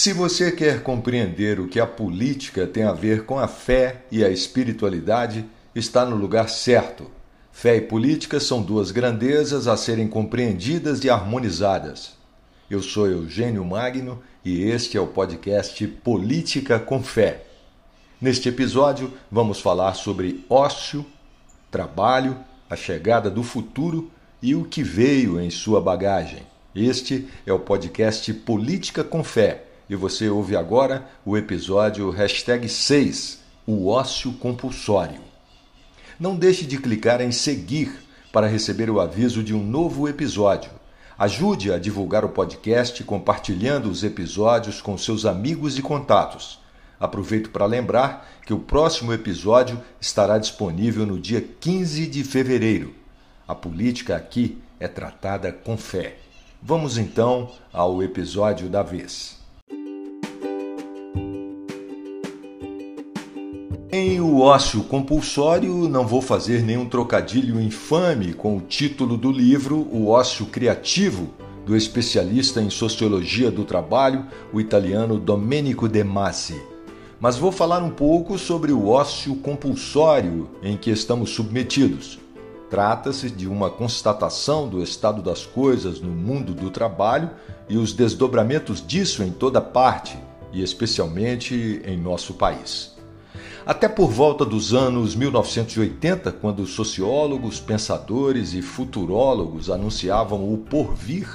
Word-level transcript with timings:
Se 0.00 0.12
você 0.12 0.52
quer 0.52 0.84
compreender 0.84 1.58
o 1.58 1.66
que 1.66 1.80
a 1.80 1.84
política 1.84 2.68
tem 2.68 2.84
a 2.84 2.92
ver 2.92 3.24
com 3.24 3.36
a 3.36 3.48
fé 3.48 4.04
e 4.12 4.24
a 4.24 4.30
espiritualidade, 4.30 5.44
está 5.74 6.06
no 6.06 6.14
lugar 6.14 6.48
certo. 6.48 7.10
Fé 7.50 7.78
e 7.78 7.80
política 7.80 8.38
são 8.38 8.62
duas 8.62 8.92
grandezas 8.92 9.66
a 9.66 9.76
serem 9.76 10.06
compreendidas 10.06 11.02
e 11.02 11.10
harmonizadas. 11.10 12.12
Eu 12.70 12.80
sou 12.80 13.08
Eugênio 13.08 13.64
Magno 13.64 14.22
e 14.44 14.62
este 14.62 14.96
é 14.96 15.00
o 15.00 15.06
podcast 15.08 15.84
Política 15.84 16.78
com 16.78 17.02
Fé. 17.02 17.42
Neste 18.20 18.48
episódio, 18.48 19.12
vamos 19.28 19.60
falar 19.60 19.94
sobre 19.94 20.44
ócio, 20.48 21.04
trabalho, 21.72 22.38
a 22.70 22.76
chegada 22.76 23.28
do 23.28 23.42
futuro 23.42 24.12
e 24.40 24.54
o 24.54 24.64
que 24.64 24.84
veio 24.84 25.40
em 25.40 25.50
sua 25.50 25.80
bagagem. 25.80 26.46
Este 26.72 27.26
é 27.44 27.52
o 27.52 27.58
podcast 27.58 28.32
Política 28.32 29.02
com 29.02 29.24
Fé 29.24 29.64
e 29.88 29.96
você 29.96 30.28
ouve 30.28 30.54
agora 30.54 31.08
o 31.24 31.36
episódio 31.36 32.10
hashtag 32.10 32.68
6, 32.68 33.40
o 33.66 33.88
ócio 33.88 34.32
compulsório. 34.34 35.20
Não 36.18 36.36
deixe 36.36 36.66
de 36.66 36.78
clicar 36.78 37.20
em 37.20 37.32
seguir 37.32 37.92
para 38.32 38.46
receber 38.46 38.90
o 38.90 39.00
aviso 39.00 39.42
de 39.42 39.54
um 39.54 39.64
novo 39.64 40.08
episódio. 40.08 40.70
Ajude 41.18 41.72
a 41.72 41.78
divulgar 41.78 42.24
o 42.24 42.28
podcast 42.28 43.02
compartilhando 43.04 43.90
os 43.90 44.04
episódios 44.04 44.80
com 44.80 44.96
seus 44.98 45.24
amigos 45.24 45.78
e 45.78 45.82
contatos. 45.82 46.60
Aproveito 47.00 47.50
para 47.50 47.66
lembrar 47.66 48.28
que 48.44 48.52
o 48.52 48.58
próximo 48.58 49.12
episódio 49.12 49.80
estará 50.00 50.38
disponível 50.38 51.06
no 51.06 51.18
dia 51.18 51.40
15 51.40 52.06
de 52.06 52.24
fevereiro. 52.24 52.94
A 53.46 53.54
política 53.54 54.16
aqui 54.16 54.58
é 54.78 54.86
tratada 54.86 55.52
com 55.52 55.76
fé. 55.76 56.18
Vamos 56.62 56.98
então 56.98 57.50
ao 57.72 58.02
episódio 58.02 58.68
da 58.68 58.82
vez. 58.82 59.38
Em 63.90 64.20
O 64.20 64.40
Ócio 64.40 64.82
Compulsório, 64.82 65.88
não 65.88 66.06
vou 66.06 66.20
fazer 66.20 66.62
nenhum 66.62 66.86
trocadilho 66.86 67.58
infame 67.58 68.34
com 68.34 68.58
o 68.58 68.60
título 68.60 69.16
do 69.16 69.32
livro 69.32 69.78
O 69.90 70.08
Ócio 70.08 70.44
Criativo, 70.44 71.30
do 71.64 71.74
especialista 71.74 72.60
em 72.60 72.68
sociologia 72.68 73.50
do 73.50 73.64
trabalho, 73.64 74.26
o 74.52 74.60
italiano 74.60 75.18
Domenico 75.18 75.88
De 75.88 76.04
Masi. 76.04 76.60
Mas 77.18 77.38
vou 77.38 77.50
falar 77.50 77.82
um 77.82 77.88
pouco 77.88 78.36
sobre 78.36 78.72
o 78.72 78.88
ócio 78.88 79.34
compulsório 79.36 80.50
em 80.62 80.76
que 80.76 80.90
estamos 80.90 81.30
submetidos. 81.30 82.18
Trata-se 82.68 83.30
de 83.30 83.48
uma 83.48 83.70
constatação 83.70 84.68
do 84.68 84.82
estado 84.82 85.22
das 85.22 85.46
coisas 85.46 85.98
no 85.98 86.10
mundo 86.10 86.52
do 86.52 86.68
trabalho 86.68 87.30
e 87.70 87.78
os 87.78 87.94
desdobramentos 87.94 88.86
disso 88.86 89.22
em 89.22 89.30
toda 89.30 89.62
parte, 89.62 90.18
e 90.52 90.62
especialmente 90.62 91.80
em 91.86 91.96
nosso 91.96 92.34
país. 92.34 92.97
Até 93.68 93.86
por 93.86 94.10
volta 94.10 94.46
dos 94.46 94.72
anos 94.72 95.14
1980, 95.14 96.32
quando 96.32 96.66
sociólogos, 96.66 97.60
pensadores 97.60 98.54
e 98.54 98.62
futurólogos 98.62 99.68
anunciavam 99.68 100.50
o 100.54 100.56
porvir, 100.56 101.28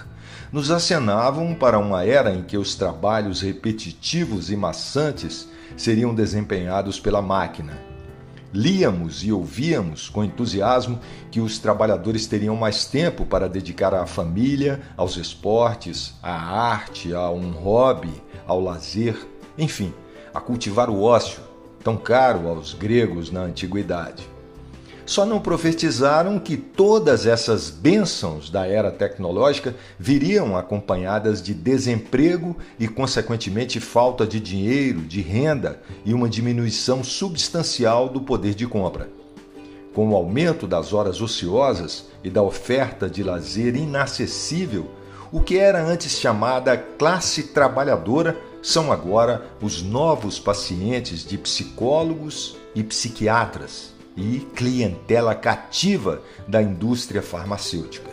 nos 0.51 0.71
acenavam 0.71 1.53
para 1.53 1.77
uma 1.77 2.03
era 2.03 2.33
em 2.33 2.41
que 2.41 2.57
os 2.57 2.73
trabalhos 2.73 3.41
repetitivos 3.41 4.49
e 4.49 4.57
maçantes 4.57 5.47
seriam 5.77 6.11
desempenhados 6.15 6.99
pela 6.99 7.21
máquina. 7.21 7.79
Líamos 8.51 9.23
e 9.23 9.31
ouvíamos 9.31 10.09
com 10.09 10.23
entusiasmo 10.23 10.99
que 11.29 11.39
os 11.39 11.59
trabalhadores 11.59 12.25
teriam 12.25 12.55
mais 12.55 12.83
tempo 12.83 13.27
para 13.27 13.47
dedicar 13.47 13.93
à 13.93 14.07
família, 14.07 14.81
aos 14.97 15.17
esportes, 15.17 16.15
à 16.23 16.33
arte, 16.33 17.13
a 17.13 17.29
um 17.29 17.51
hobby, 17.51 18.23
ao 18.47 18.59
lazer, 18.59 19.15
enfim, 19.55 19.93
a 20.33 20.41
cultivar 20.41 20.89
o 20.89 21.03
ócio 21.03 21.52
tão 21.83 21.97
caro 21.97 22.47
aos 22.47 22.73
gregos 22.73 23.29
na 23.31 23.41
antiguidade. 23.41 24.33
Só 25.05 25.25
não 25.25 25.41
profetizaram 25.41 26.39
que 26.39 26.55
todas 26.55 27.25
essas 27.25 27.69
bênçãos 27.69 28.49
da 28.49 28.65
era 28.65 28.89
tecnológica 28.89 29.75
viriam 29.99 30.55
acompanhadas 30.55 31.41
de 31.41 31.53
desemprego 31.53 32.55
e, 32.79 32.87
consequentemente, 32.87 33.81
falta 33.81 34.25
de 34.25 34.39
dinheiro, 34.39 35.01
de 35.01 35.19
renda 35.19 35.81
e 36.05 36.13
uma 36.13 36.29
diminuição 36.29 37.03
substancial 37.03 38.07
do 38.07 38.21
poder 38.21 38.55
de 38.55 38.65
compra. 38.65 39.09
Com 39.93 40.09
o 40.09 40.15
aumento 40.15 40.65
das 40.65 40.93
horas 40.93 41.21
ociosas 41.21 42.05
e 42.23 42.29
da 42.29 42.41
oferta 42.41 43.09
de 43.09 43.21
lazer 43.23 43.75
inacessível, 43.75 44.89
o 45.33 45.41
que 45.41 45.57
era 45.57 45.83
antes 45.83 46.13
chamada 46.17 46.77
classe 46.77 47.43
trabalhadora 47.47 48.37
são 48.63 48.93
agora 48.93 49.45
os 49.61 49.81
novos 49.81 50.39
pacientes 50.39 51.25
de 51.25 51.37
psicólogos 51.37 52.55
e 52.73 52.81
psiquiatras 52.81 53.93
e 54.15 54.39
clientela 54.55 55.35
cativa 55.35 56.21
da 56.47 56.61
indústria 56.61 57.21
farmacêutica. 57.21 58.09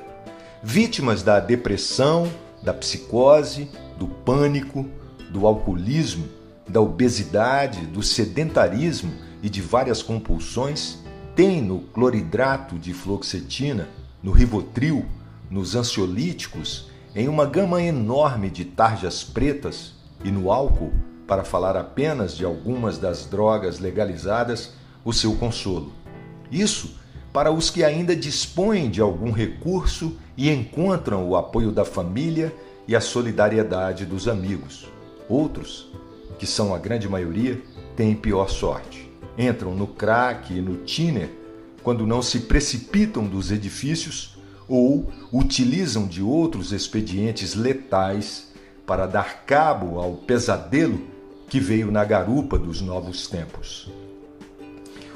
Vítimas 0.60 1.22
da 1.22 1.39
depressão, 1.39 2.28
da 2.65 2.75
psicose, 2.75 3.71
do 3.97 4.09
pânico, 4.09 4.87
do 5.31 5.47
alcoolismo, 5.47 6.28
da 6.69 6.81
obesidade, 6.81 7.87
do 7.87 8.03
sedentarismo 8.03 9.12
e 9.43 9.49
de 9.49 9.62
várias 9.62 10.03
compulsões, 10.03 10.99
têm 11.37 11.62
no 11.62 11.78
cloridrato 11.78 12.77
de 12.77 12.93
fluoxetina, 12.93 13.89
no 14.21 14.33
rivotril, 14.33 15.06
nos 15.49 15.77
ansiolíticos, 15.77 16.91
em 17.15 17.28
uma 17.28 17.47
gama 17.47 17.81
enorme 17.81 18.50
de 18.50 18.65
tarjas 18.65 19.22
pretas, 19.22 20.00
e 20.25 20.31
no 20.31 20.50
álcool, 20.50 20.92
para 21.26 21.44
falar 21.44 21.76
apenas 21.76 22.36
de 22.36 22.44
algumas 22.44 22.98
das 22.98 23.26
drogas 23.26 23.78
legalizadas, 23.78 24.72
o 25.04 25.12
seu 25.12 25.34
consolo. 25.36 25.92
Isso 26.50 26.98
para 27.32 27.53
os 27.53 27.70
que 27.70 27.84
ainda 27.84 28.14
dispõem 28.16 28.91
de 28.91 29.00
algum 29.00 29.30
recurso 29.30 30.16
e 30.36 30.50
encontram 30.50 31.28
o 31.28 31.36
apoio 31.36 31.70
da 31.70 31.84
família 31.84 32.53
e 32.88 32.97
a 32.97 33.00
solidariedade 33.00 34.04
dos 34.04 34.26
amigos. 34.26 34.88
Outros, 35.28 35.92
que 36.38 36.47
são 36.47 36.75
a 36.75 36.78
grande 36.78 37.09
maioria, 37.09 37.60
têm 37.94 38.16
pior 38.16 38.48
sorte. 38.48 39.09
Entram 39.38 39.75
no 39.75 39.86
crack 39.86 40.53
e 40.53 40.60
no 40.60 40.78
tiner 40.78 41.30
quando 41.82 42.06
não 42.06 42.20
se 42.20 42.41
precipitam 42.41 43.25
dos 43.25 43.50
edifícios 43.50 44.36
ou 44.69 45.10
utilizam 45.32 46.06
de 46.06 46.22
outros 46.22 46.72
expedientes 46.72 47.54
letais 47.54 48.50
para 48.91 49.06
dar 49.06 49.45
cabo 49.47 50.01
ao 50.01 50.15
pesadelo 50.15 51.01
que 51.49 51.61
veio 51.61 51.93
na 51.93 52.05
garupa 52.05 52.59
dos 52.59 52.81
novos 52.81 53.28
tempos. 53.28 53.89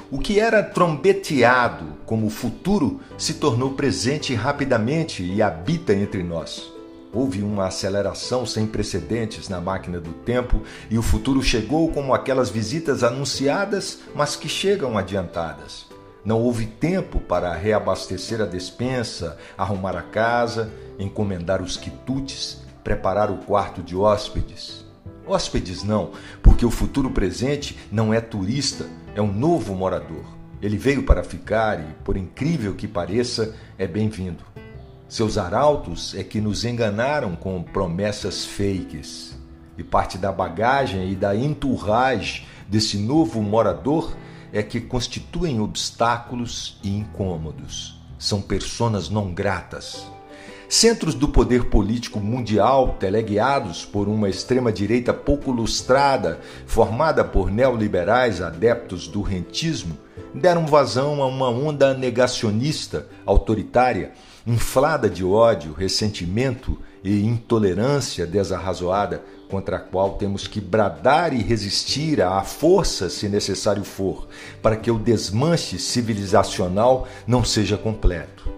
O 0.09 0.17
que 0.17 0.39
era 0.39 0.63
trombeteado 0.63 1.87
como 2.05 2.29
futuro 2.29 3.01
se 3.17 3.33
tornou 3.33 3.71
presente 3.73 4.33
rapidamente 4.33 5.25
e 5.25 5.41
habita 5.41 5.93
entre 5.93 6.23
nós. 6.23 6.71
Houve 7.11 7.43
uma 7.43 7.67
aceleração 7.67 8.45
sem 8.45 8.65
precedentes 8.65 9.49
na 9.49 9.59
máquina 9.59 9.99
do 9.99 10.13
tempo 10.13 10.63
e 10.89 10.97
o 10.97 11.01
futuro 11.01 11.43
chegou 11.43 11.91
como 11.91 12.13
aquelas 12.13 12.49
visitas 12.49 13.03
anunciadas, 13.03 13.99
mas 14.15 14.37
que 14.37 14.47
chegam 14.47 14.97
adiantadas. 14.97 15.85
Não 16.23 16.39
houve 16.39 16.65
tempo 16.65 17.19
para 17.19 17.53
reabastecer 17.53 18.39
a 18.39 18.45
despensa, 18.45 19.37
arrumar 19.57 19.97
a 19.97 20.01
casa, 20.01 20.71
encomendar 20.97 21.61
os 21.61 21.75
quitutes 21.75 22.63
preparar 22.85 23.31
o 23.31 23.37
quarto 23.37 23.81
de 23.81 23.95
hóspedes. 23.95 24.85
Hóspedes 25.25 25.83
não, 25.83 26.11
porque 26.43 26.63
o 26.63 26.69
futuro 26.69 27.09
presente 27.09 27.75
não 27.91 28.13
é 28.13 28.21
turista, 28.21 28.87
é 29.15 29.21
um 29.21 29.33
novo 29.33 29.73
morador. 29.73 30.23
Ele 30.61 30.77
veio 30.77 31.01
para 31.01 31.23
ficar 31.23 31.79
e, 31.79 31.93
por 32.03 32.15
incrível 32.15 32.75
que 32.75 32.87
pareça, 32.87 33.55
é 33.75 33.87
bem-vindo. 33.87 34.43
Seus 35.09 35.35
arautos 35.35 36.13
é 36.13 36.23
que 36.23 36.39
nos 36.39 36.63
enganaram 36.63 37.35
com 37.35 37.63
promessas 37.63 38.45
fakes. 38.45 39.35
E 39.75 39.83
parte 39.83 40.19
da 40.19 40.31
bagagem 40.31 41.11
e 41.11 41.15
da 41.15 41.35
entourage 41.35 42.45
desse 42.69 42.97
novo 42.97 43.41
morador 43.41 44.15
é 44.53 44.61
que 44.61 44.79
constituem 44.79 45.59
obstáculos 45.59 46.79
e 46.83 46.95
incômodos. 46.95 47.99
São 48.19 48.39
personas 48.39 49.09
não 49.09 49.33
gratas. 49.33 50.05
Centros 50.67 51.13
do 51.13 51.27
poder 51.27 51.65
político 51.65 52.19
mundial, 52.19 52.95
teleguiados 52.99 53.85
por 53.85 54.07
uma 54.07 54.27
extrema-direita 54.27 55.13
pouco 55.13 55.51
lustrada, 55.51 56.39
formada 56.65 57.23
por 57.23 57.51
neoliberais 57.51 58.41
adeptos 58.41 59.07
do 59.07 59.21
rentismo, 59.21 59.97
deram 60.33 60.65
vazão 60.65 61.21
a 61.21 61.27
uma 61.27 61.49
onda 61.49 61.93
negacionista, 61.93 63.07
autoritária, 63.25 64.11
inflada 64.45 65.09
de 65.09 65.23
ódio, 65.23 65.73
ressentimento 65.73 66.77
e 67.03 67.23
intolerância 67.23 68.25
desarrazoada, 68.25 69.23
contra 69.49 69.77
a 69.77 69.79
qual 69.79 70.15
temos 70.15 70.47
que 70.47 70.59
bradar 70.59 71.31
e 71.31 71.41
resistir 71.41 72.21
à 72.21 72.41
força, 72.41 73.09
se 73.09 73.29
necessário 73.29 73.83
for, 73.83 74.27
para 74.61 74.75
que 74.75 74.89
o 74.89 74.97
desmanche 74.97 75.77
civilizacional 75.77 77.07
não 77.27 77.43
seja 77.43 77.77
completo. 77.77 78.54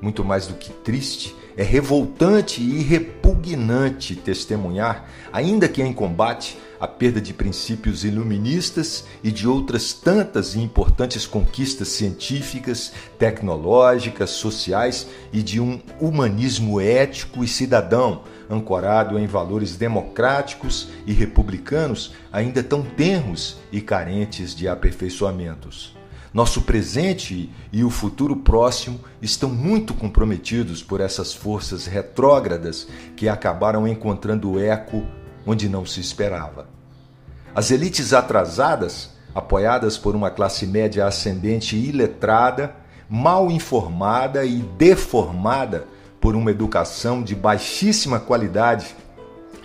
Muito 0.00 0.24
mais 0.24 0.46
do 0.46 0.54
que 0.54 0.72
triste, 0.72 1.34
é 1.56 1.62
revoltante 1.62 2.62
e 2.62 2.82
repugnante 2.82 4.16
testemunhar, 4.16 5.08
ainda 5.32 5.68
que 5.68 5.82
em 5.82 5.92
combate, 5.92 6.56
a 6.80 6.88
perda 6.88 7.20
de 7.20 7.34
princípios 7.34 8.04
iluministas 8.04 9.04
e 9.22 9.30
de 9.30 9.46
outras 9.46 9.92
tantas 9.92 10.54
e 10.54 10.60
importantes 10.60 11.26
conquistas 11.26 11.88
científicas, 11.88 12.92
tecnológicas, 13.18 14.30
sociais 14.30 15.06
e 15.30 15.42
de 15.42 15.60
um 15.60 15.78
humanismo 16.00 16.80
ético 16.80 17.44
e 17.44 17.48
cidadão, 17.48 18.22
ancorado 18.48 19.18
em 19.18 19.26
valores 19.26 19.76
democráticos 19.76 20.88
e 21.06 21.12
republicanos 21.12 22.14
ainda 22.32 22.62
tão 22.62 22.82
tenros 22.82 23.58
e 23.70 23.82
carentes 23.82 24.54
de 24.54 24.66
aperfeiçoamentos. 24.66 25.99
Nosso 26.32 26.62
presente 26.62 27.50
e 27.72 27.82
o 27.82 27.90
futuro 27.90 28.36
próximo 28.36 29.00
estão 29.20 29.50
muito 29.50 29.92
comprometidos 29.92 30.80
por 30.80 31.00
essas 31.00 31.34
forças 31.34 31.86
retrógradas 31.86 32.86
que 33.16 33.28
acabaram 33.28 33.86
encontrando 33.86 34.58
eco 34.60 35.04
onde 35.44 35.68
não 35.68 35.84
se 35.84 36.00
esperava. 36.00 36.68
As 37.52 37.72
elites 37.72 38.12
atrasadas, 38.12 39.10
apoiadas 39.34 39.98
por 39.98 40.14
uma 40.14 40.30
classe 40.30 40.68
média 40.68 41.04
ascendente 41.04 41.76
iletrada, 41.76 42.76
mal 43.08 43.50
informada 43.50 44.44
e 44.44 44.58
deformada 44.78 45.84
por 46.20 46.36
uma 46.36 46.52
educação 46.52 47.24
de 47.24 47.34
baixíssima 47.34 48.20
qualidade 48.20 48.94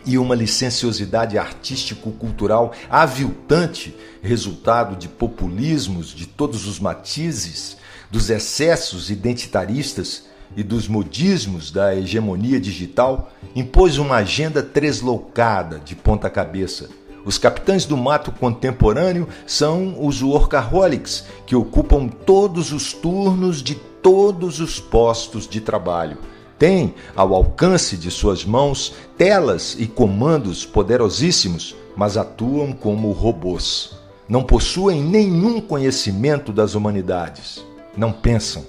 e 0.06 0.18
uma 0.18 0.36
licenciosidade 0.36 1.38
artístico-cultural 1.38 2.72
aviltante, 2.90 3.96
resultado 4.22 4.96
de 4.96 5.08
populismos 5.08 6.10
de 6.10 6.26
todos 6.26 6.68
os 6.68 6.80
matizes, 6.80 7.78
dos 8.12 8.30
excessos 8.30 9.10
identitaristas 9.10 10.26
e 10.56 10.64
dos 10.64 10.88
modismos 10.88 11.72
da 11.72 11.96
hegemonia 11.96 12.60
digital, 12.60 13.32
impôs 13.56 13.98
uma 13.98 14.18
agenda 14.18 14.62
tresloucada 14.62 15.80
de 15.80 15.96
ponta 15.96 16.30
cabeça. 16.30 16.90
Os 17.26 17.40
capitães 17.40 17.86
do 17.86 17.98
mato 17.98 18.32
contemporâneo 18.32 19.28
são 19.48 20.06
os 20.06 20.22
workaholics, 20.22 21.26
que 21.48 21.56
ocupam 21.56 22.08
todos 22.08 22.72
os 22.72 22.94
turnos 22.94 23.64
de 23.64 23.74
todos 23.74 24.60
os 24.60 24.80
postos 24.80 25.48
de 25.48 25.60
trabalho 25.60 26.20
têm 26.58 26.94
ao 27.16 27.34
alcance 27.34 27.98
de 27.98 28.10
suas 28.10 28.46
mãos 28.46 28.94
telas 29.18 29.76
e 29.78 29.88
comandos 29.88 30.66
poderosíssimos, 30.66 31.76
mas 31.96 32.18
atuam 32.18 32.72
como 32.74 33.12
robôs. 33.12 33.98
Não 34.28 34.44
possuem 34.44 35.04
nenhum 35.04 35.62
conhecimento 35.62 36.52
das 36.52 36.74
humanidades. 36.74 37.64
Não 37.96 38.12
pensam. 38.12 38.66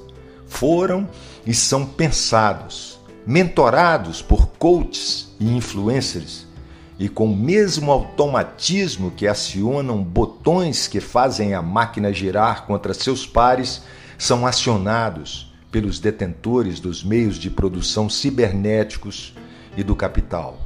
Foram 0.46 1.08
e 1.46 1.54
são 1.54 1.84
pensados, 1.84 2.98
mentorados 3.26 4.22
por 4.22 4.46
coaches 4.58 5.34
e 5.40 5.56
influencers, 5.56 6.46
e 6.98 7.08
com 7.08 7.26
o 7.26 7.36
mesmo 7.36 7.90
automatismo 7.90 9.10
que 9.10 9.26
acionam 9.26 10.02
botões 10.02 10.88
que 10.88 11.00
fazem 11.00 11.52
a 11.52 11.60
máquina 11.60 12.12
girar 12.12 12.66
contra 12.66 12.94
seus 12.94 13.26
pares, 13.26 13.82
são 14.16 14.46
acionados 14.46 15.52
pelos 15.76 15.98
detentores 15.98 16.80
dos 16.80 17.04
meios 17.04 17.36
de 17.36 17.50
produção 17.50 18.08
cibernéticos 18.08 19.34
e 19.76 19.84
do 19.84 19.94
capital. 19.94 20.56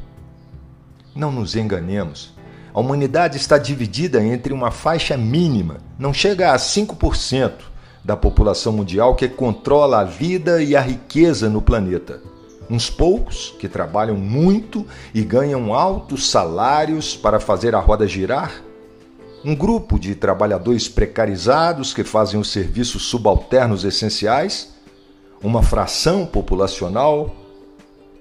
Não 1.17 1.33
nos 1.33 1.57
enganemos. 1.57 2.33
A 2.73 2.79
humanidade 2.79 3.37
está 3.37 3.59
dividida 3.59 4.23
entre 4.23 4.53
uma 4.53 4.71
faixa 4.71 5.17
mínima, 5.17 5.79
não 5.99 6.15
chega 6.15 6.53
a 6.53 6.57
5% 6.57 7.55
da 8.05 8.17
população 8.17 8.73
mundial 8.73 9.17
que 9.17 9.27
controla 9.27 9.99
a 9.99 10.05
vida 10.05 10.63
e 10.63 10.77
a 10.77 10.81
riqueza 10.81 11.51
no 11.51 11.61
planeta. 11.61 12.23
Uns 12.71 12.89
poucos 12.89 13.53
que 13.59 13.69
trabalham 13.69 14.17
muito 14.17 14.87
e 15.13 15.23
ganham 15.23 15.75
altos 15.75 16.31
salários 16.31 17.17
para 17.17 17.41
fazer 17.41 17.75
a 17.75 17.81
roda 17.81 18.07
girar. 18.07 18.63
Um 19.45 19.57
grupo 19.57 19.99
de 19.99 20.15
trabalhadores 20.15 20.89
precarizados 20.89 21.93
que 21.93 22.05
fazem 22.05 22.39
os 22.39 22.53
serviços 22.53 23.03
subalternos 23.07 23.83
essenciais 23.83 24.79
uma 25.43 25.63
fração 25.63 26.27
populacional 26.27 27.35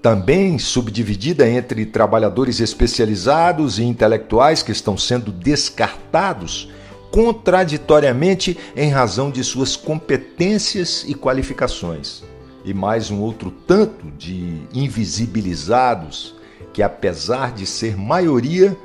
também 0.02 0.58
subdividida 0.58 1.48
entre 1.48 1.84
trabalhadores 1.84 2.58
especializados 2.60 3.78
e 3.78 3.84
intelectuais 3.84 4.62
que 4.62 4.72
estão 4.72 4.96
sendo 4.96 5.30
descartados 5.30 6.70
contraditoriamente 7.10 8.56
em 8.74 8.88
razão 8.90 9.30
de 9.30 9.42
suas 9.44 9.76
competências 9.76 11.04
e 11.06 11.14
qualificações, 11.14 12.22
e 12.64 12.72
mais 12.72 13.10
um 13.10 13.20
outro 13.20 13.50
tanto 13.50 14.10
de 14.12 14.62
invisibilizados 14.72 16.34
que, 16.72 16.82
apesar 16.82 17.52
de 17.52 17.66
ser 17.66 17.96
maioria, 17.96 18.76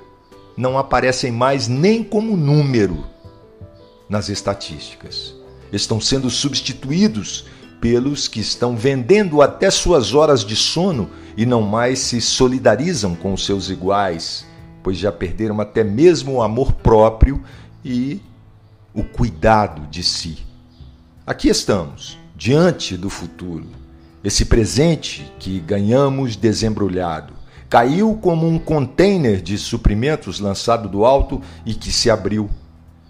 não 0.57 0.77
aparecem 0.77 1.31
mais 1.31 1.67
nem 1.67 2.03
como 2.03 2.35
número 2.35 3.05
nas 4.09 4.27
estatísticas. 4.27 5.35
Estão 5.71 6.01
sendo 6.01 6.29
substituídos 6.29 7.45
pelos 7.79 8.27
que 8.27 8.39
estão 8.39 8.75
vendendo 8.75 9.41
até 9.41 9.69
suas 9.69 10.13
horas 10.13 10.43
de 10.43 10.55
sono 10.55 11.09
e 11.37 11.45
não 11.45 11.61
mais 11.61 11.99
se 11.99 12.21
solidarizam 12.21 13.15
com 13.15 13.33
os 13.33 13.45
seus 13.45 13.69
iguais, 13.69 14.45
pois 14.81 14.97
já 14.97 15.11
perderam 15.11 15.59
até 15.59 15.83
mesmo 15.83 16.33
o 16.33 16.41
amor 16.41 16.73
próprio 16.73 17.43
e 17.83 18.21
o 18.93 19.03
cuidado 19.03 19.87
de 19.87 20.03
si. 20.03 20.37
Aqui 21.25 21.49
estamos, 21.49 22.17
diante 22.35 22.95
do 22.95 23.09
futuro. 23.09 23.65
Esse 24.23 24.45
presente 24.45 25.31
que 25.39 25.59
ganhamos 25.59 26.35
desembrulhado 26.35 27.33
caiu 27.69 28.17
como 28.21 28.47
um 28.47 28.57
container 28.57 29.41
de 29.41 29.57
suprimentos 29.57 30.39
lançado 30.39 30.87
do 30.87 31.03
alto 31.03 31.41
e 31.65 31.73
que 31.73 31.91
se 31.91 32.09
abriu. 32.09 32.49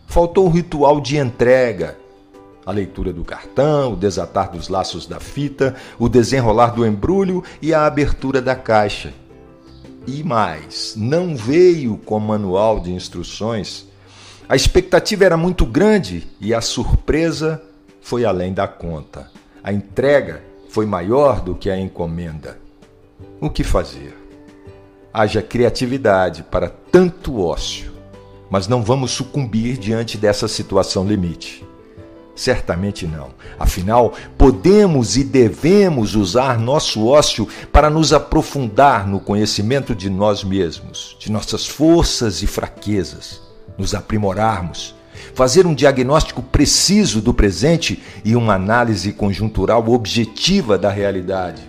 Faltou 0.07 0.47
o 0.47 0.50
ritual 0.50 1.00
de 1.00 1.17
entrega 1.17 1.97
a 2.65 2.71
leitura 2.71 3.13
do 3.13 3.23
cartão, 3.23 3.94
o 3.94 3.95
desatar 3.95 4.51
dos 4.51 4.69
laços 4.69 5.06
da 5.06 5.19
fita, 5.19 5.75
o 6.00 6.09
desenrolar 6.09 6.73
do 6.73 6.85
embrulho 6.85 7.44
e 7.62 7.73
a 7.73 7.85
abertura 7.85 8.41
da 8.41 8.56
caixa. 8.56 9.13
E 10.07 10.23
mais, 10.23 10.94
não 10.95 11.35
veio 11.35 11.97
com 11.97 12.19
manual 12.19 12.79
de 12.79 12.91
instruções. 12.91 13.88
A 14.50 14.56
expectativa 14.56 15.25
era 15.25 15.38
muito 15.38 15.65
grande 15.65 16.27
e 16.39 16.53
a 16.53 16.62
surpresa 16.62 17.62
foi 18.01 18.25
além 18.25 18.53
da 18.53 18.67
conta. 18.67 19.29
A 19.63 19.71
entrega 19.71 20.44
foi 20.69 20.85
maior 20.85 21.41
do 21.41 21.56
que 21.56 21.69
a 21.69 21.79
encomenda. 21.79 22.59
O 23.39 23.50
que 23.50 23.63
fazer? 23.63 24.15
Haja 25.13 25.41
criatividade 25.41 26.43
para 26.43 26.69
tanto 26.69 27.39
ócio, 27.39 27.91
mas 28.50 28.67
não 28.67 28.84
vamos 28.84 29.12
sucumbir 29.12 29.77
diante 29.77 30.17
dessa 30.17 30.48
situação 30.48 31.07
limite. 31.07 31.65
Certamente 32.36 33.08
não. 33.08 33.30
Afinal, 33.58 34.13
podemos 34.38 35.15
e 35.15 35.24
devemos 35.24 36.15
usar 36.15 36.60
nosso 36.60 37.08
ócio 37.08 37.48
para 37.72 37.89
nos 37.89 38.12
aprofundar 38.12 39.08
no 39.08 39.22
conhecimento 39.22 39.96
de 39.96 40.10
nós 40.10 40.44
mesmos, 40.44 41.15
de 41.18 41.32
nossas 41.32 41.65
forças 41.65 42.44
e 42.44 42.48
fraquezas, 42.48 43.42
nos 43.77 43.96
aprimorarmos, 43.96 44.94
fazer 45.34 45.65
um 45.65 45.74
diagnóstico 45.74 46.42
preciso 46.42 47.22
do 47.22 47.34
presente 47.34 48.04
e 48.25 48.36
uma 48.36 48.56
análise 48.56 49.13
conjuntural 49.13 49.88
objetiva 49.89 50.77
da 50.77 50.89
realidade, 50.89 51.62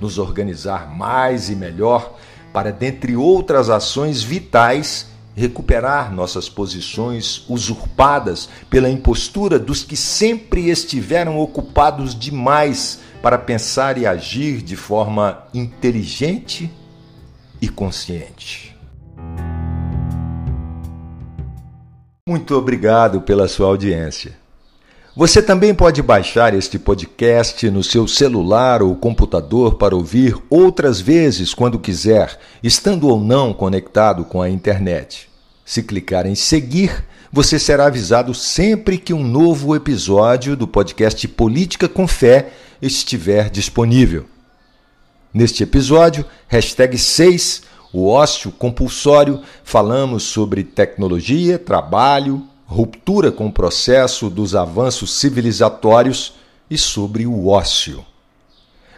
nos 0.00 0.18
organizar 0.18 0.90
mais 0.90 1.50
e 1.50 1.54
melhor 1.54 2.16
para, 2.50 2.72
dentre 2.72 3.14
outras 3.14 3.68
ações 3.68 4.22
vitais, 4.22 5.06
recuperar 5.34 6.12
nossas 6.14 6.48
posições 6.48 7.44
usurpadas 7.48 8.48
pela 8.70 8.88
impostura 8.88 9.58
dos 9.58 9.82
que 9.82 9.96
sempre 9.96 10.70
estiveram 10.70 11.38
ocupados 11.38 12.18
demais 12.18 13.00
para 13.20 13.38
pensar 13.38 13.98
e 13.98 14.06
agir 14.06 14.62
de 14.62 14.76
forma 14.76 15.44
inteligente 15.52 16.70
e 17.60 17.68
consciente. 17.68 18.76
Muito 22.28 22.54
obrigado 22.56 23.20
pela 23.20 23.48
sua 23.48 23.66
audiência. 23.66 24.43
Você 25.16 25.40
também 25.40 25.72
pode 25.72 26.02
baixar 26.02 26.54
este 26.54 26.76
podcast 26.76 27.70
no 27.70 27.84
seu 27.84 28.08
celular 28.08 28.82
ou 28.82 28.96
computador 28.96 29.76
para 29.76 29.94
ouvir 29.94 30.36
outras 30.50 31.00
vezes 31.00 31.54
quando 31.54 31.78
quiser, 31.78 32.36
estando 32.64 33.06
ou 33.06 33.20
não 33.20 33.54
conectado 33.54 34.24
com 34.24 34.42
a 34.42 34.50
internet. 34.50 35.30
Se 35.64 35.84
clicar 35.84 36.26
em 36.26 36.34
seguir, 36.34 37.04
você 37.30 37.60
será 37.60 37.86
avisado 37.86 38.34
sempre 38.34 38.98
que 38.98 39.14
um 39.14 39.22
novo 39.22 39.76
episódio 39.76 40.56
do 40.56 40.66
podcast 40.66 41.28
Política 41.28 41.88
com 41.88 42.08
Fé 42.08 42.50
estiver 42.82 43.50
disponível. 43.50 44.24
Neste 45.32 45.62
episódio, 45.62 46.24
hashtag 46.48 46.98
6, 46.98 47.62
o 47.92 48.08
ócio 48.08 48.50
compulsório, 48.50 49.42
falamos 49.62 50.24
sobre 50.24 50.64
tecnologia, 50.64 51.56
trabalho, 51.56 52.48
ruptura 52.66 53.30
com 53.30 53.46
o 53.46 53.52
processo 53.52 54.30
dos 54.30 54.54
avanços 54.54 55.14
civilizatórios 55.14 56.34
e 56.70 56.78
sobre 56.78 57.26
o 57.26 57.48
ócio. 57.48 58.04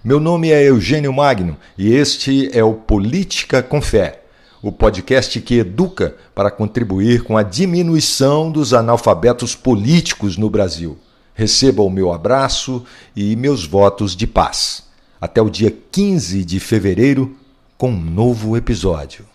Meu 0.04 0.20
nome 0.20 0.50
é 0.50 0.62
Eugênio 0.62 1.12
Magno 1.12 1.56
e 1.76 1.92
este 1.92 2.48
é 2.56 2.62
o 2.62 2.74
Política 2.74 3.62
com 3.62 3.82
Fé, 3.82 4.22
o 4.62 4.70
podcast 4.70 5.40
que 5.40 5.58
educa 5.58 6.14
para 6.34 6.50
contribuir 6.50 7.24
com 7.24 7.36
a 7.36 7.42
diminuição 7.42 8.50
dos 8.50 8.72
analfabetos 8.72 9.54
políticos 9.54 10.36
no 10.36 10.48
Brasil. 10.48 10.96
Receba 11.34 11.82
o 11.82 11.90
meu 11.90 12.12
abraço 12.12 12.84
e 13.14 13.34
meus 13.36 13.66
votos 13.66 14.14
de 14.14 14.26
paz. 14.26 14.84
Até 15.20 15.42
o 15.42 15.50
dia 15.50 15.76
15 15.90 16.44
de 16.44 16.60
fevereiro 16.60 17.36
com 17.76 17.90
um 17.90 18.00
novo 18.00 18.56
episódio. 18.56 19.26